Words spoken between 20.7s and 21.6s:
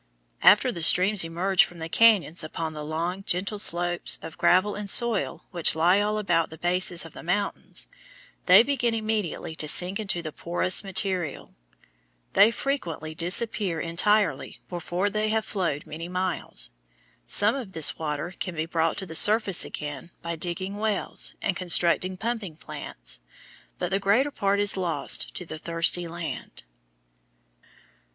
wells and